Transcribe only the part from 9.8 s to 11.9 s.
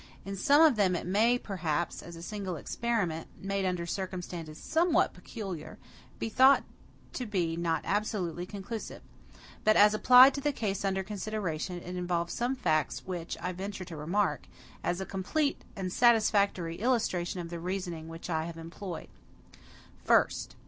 applied to the case under consideration,